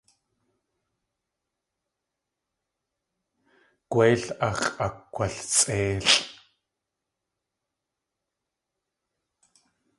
[3.91, 6.13] Gwéil ax̲ʼakgwasʼéilʼ.